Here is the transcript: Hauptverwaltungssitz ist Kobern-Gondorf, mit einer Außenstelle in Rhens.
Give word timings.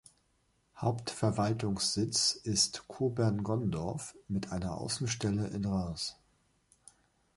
Hauptverwaltungssitz 0.77 2.31
ist 2.33 2.87
Kobern-Gondorf, 2.87 4.15
mit 4.29 4.51
einer 4.51 4.75
Außenstelle 4.75 5.49
in 5.49 5.63
Rhens. 5.63 6.15